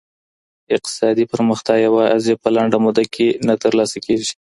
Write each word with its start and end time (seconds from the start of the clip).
اقتصادي 0.75 1.23
پرمختیا 1.31 1.75
یوازي 1.87 2.33
په 2.41 2.47
لنډه 2.55 2.77
موده 2.85 3.03
کي 3.13 3.27
نه 3.47 3.53
ترلاسه 3.63 3.97
کیږي. 4.05 4.31